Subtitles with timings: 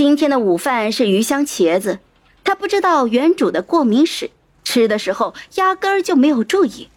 [0.00, 1.98] 今天的午饭是鱼香茄子，
[2.42, 4.30] 他不知道原主的过敏史，
[4.64, 6.88] 吃的时候压根儿就没有注意，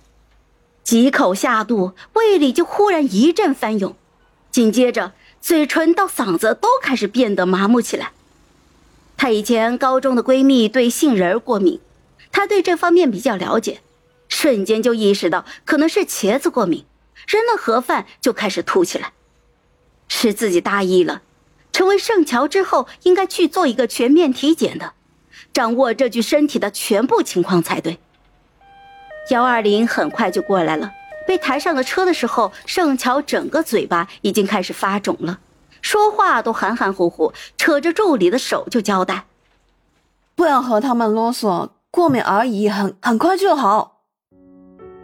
[0.85, 3.97] 几口下肚，胃里就忽然一阵翻涌，
[4.51, 5.11] 紧接着
[5.41, 8.13] 嘴唇到嗓子都开始变得麻木起来。
[9.17, 11.81] 她以前高中的闺蜜对杏仁过敏，
[12.31, 13.81] 她对这方面比较了解，
[14.29, 16.85] 瞬间就意识到可能是茄子过敏，
[17.27, 19.11] 扔了盒饭就开始吐起来，
[20.07, 21.23] 是自己大意了。
[21.73, 24.93] 成为圣乔之后，应该去做一个全面体检的，
[25.51, 27.97] 掌握这具身体的全部情况才对。
[29.29, 30.91] 幺二零很快就过来了，
[31.27, 35.39] 被抬上了车的时候，圣乔整个嘴巴已经开始发肿了，
[35.81, 39.25] 说话都含含糊糊，扯着助理的手就交代
[40.35, 44.01] ：“不要和他们啰嗦，过敏而已，很很快就好。”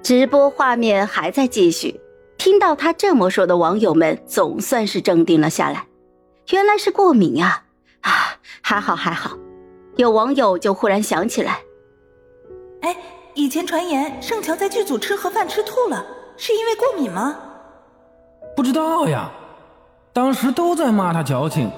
[0.03, 1.99] 直播画面还在继续，
[2.37, 5.85] 听到他这么说的网友们总算是镇定了下来。
[6.51, 7.63] 原来是过敏呀！
[8.01, 8.11] 啊，
[8.61, 9.37] 还好还好。
[9.97, 11.59] 有网友就忽然想起来，
[12.81, 12.95] 哎，
[13.35, 16.03] 以前传言盛乔在剧组吃盒饭吃吐了，
[16.37, 17.37] 是因为过敏吗？
[18.55, 19.29] 不知道呀，
[20.11, 21.71] 当时都在骂他矫情。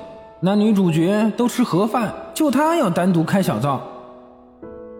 [0.43, 3.81] 男女主角都吃盒饭，就他要单独开小灶。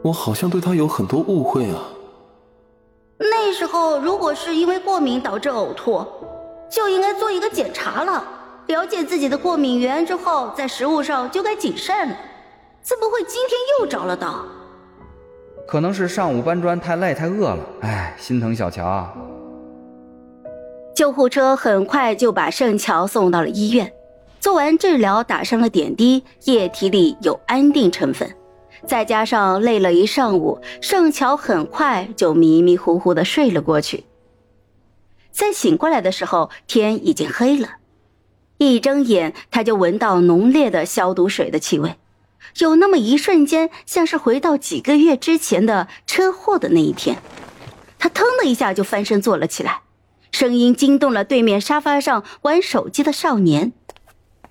[0.03, 1.79] 我好像对他有很多误会啊。
[3.17, 6.05] 那时候如果是因为过敏导致呕吐，
[6.69, 8.23] 就应该做一个检查了。
[8.67, 12.17] 了解自己的过敏源之后，在食物上就该谨慎了。
[12.81, 14.45] 怎么会今天又着了道？
[15.67, 19.07] 可能是上午搬砖太累太饿了，哎，心疼小乔。
[20.95, 23.91] 救护车很快就把盛乔送到了医院，
[24.39, 28.35] 做完治疗，打上了点滴，液体里有安定成分，
[28.85, 34.05] 再加上累了一上午，盛乔很快就迷迷糊糊的睡了过去。
[35.31, 37.67] 在醒过来的时候，天已经黑了。
[38.69, 41.95] 一睁眼，他就闻到浓烈的消毒水的气味，
[42.59, 47.17] 有那么一瞬间，像是回到几个月之前的车祸的那一天。
[47.97, 49.81] 他腾的一下就翻身坐了起来，
[50.31, 53.73] 声音惊动了对面沙发上玩手机的少年。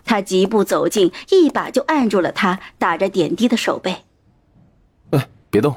[0.04, 3.98] 他疾步走近，一把就按住了他打着点滴的手背。
[5.10, 5.76] 哎，别动！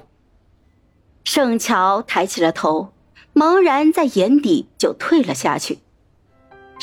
[1.23, 2.93] 盛乔抬起了头，
[3.35, 5.82] 茫然在眼底就退了下去。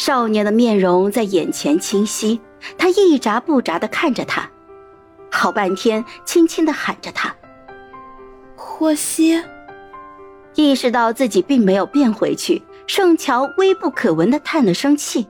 [0.03, 2.41] 少年的面容在眼前清晰，
[2.79, 4.49] 他一眨不眨的看着他，
[5.31, 7.37] 好半天，轻轻的喊着他
[8.57, 9.45] ：“霍希。”
[10.57, 15.29] 意识到自己并没有变回去，盛乔微不可闻的叹了声气。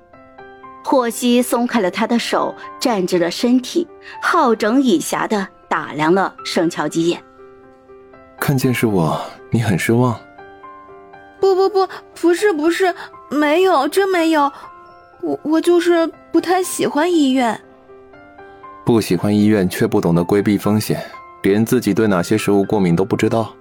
[0.84, 3.88] 霍希松开了他的手，站直了身体，
[4.22, 7.20] 好整以暇的打量了盛乔几眼。
[8.38, 9.20] 看见是我，
[9.50, 10.16] 你很失望？
[11.68, 12.94] 不不不，是不是。
[13.30, 14.50] 没有，真没有，
[15.20, 17.60] 我我就是不太喜欢医院。
[18.84, 21.04] 不喜欢医院，却不懂得规避风险，
[21.42, 23.54] 连自己对哪些食物过敏都不知道。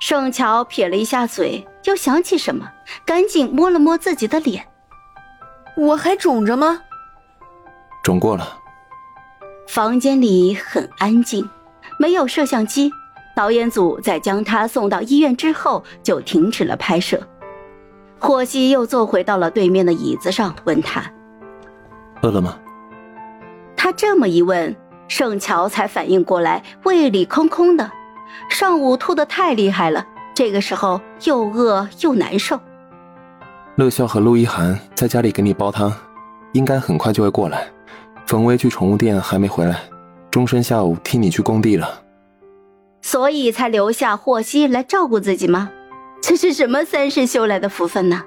[0.00, 2.68] 盛乔撇了一下嘴，又想起什么，
[3.04, 4.64] 赶紧摸了摸自己的脸。
[5.76, 6.80] 我还肿着吗？
[8.02, 8.56] 肿过了。
[9.68, 11.48] 房间里很安静，
[11.98, 12.90] 没有摄像机，
[13.38, 17.22] 导演组在将他送到医院之后就停止了拍摄。
[18.18, 21.04] 霍希又坐回到了对面的椅子上，问他
[22.22, 22.58] ：“饿了吗？”
[23.78, 24.74] 他这么一问，
[25.06, 27.88] 盛乔才反应过来，胃里空空的，
[28.50, 32.58] 上午吐的太厉害了，这个时候又饿又难受。
[33.76, 35.94] 乐笑和陆一涵在家里给你煲汤，
[36.54, 37.68] 应该很快就会过来。
[38.26, 39.78] 冯威去宠物店还没回来，
[40.28, 41.88] 钟声下午替你去工地了，
[43.10, 45.70] 所以才留下霍希来照顾自己吗？
[46.20, 48.22] 这是什么三世修来的福分呢？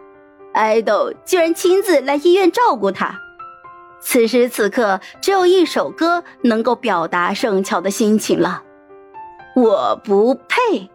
[0.53, 3.16] 爱豆居然亲自来医院照顾他。
[4.02, 8.64] 此时此刻，只有一首歌能够表达盛乔的心情了。
[9.56, 10.90] 我不配。